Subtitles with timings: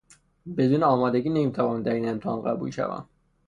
[0.57, 3.09] بدون آمادگی نمیتوانم در این امتحان قبول شوم.